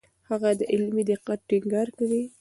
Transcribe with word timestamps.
هغه 0.29 0.49
د 0.59 0.61
علمي 0.71 1.03
دقت 1.11 1.39
ټینګار 1.49 1.87
کوي. 1.97 2.23